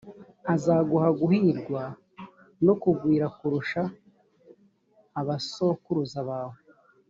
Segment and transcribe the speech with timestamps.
[0.53, 1.81] azaguha guhirwa
[2.65, 3.81] no kugwira kurusha
[5.19, 6.57] abasokuruza bawe.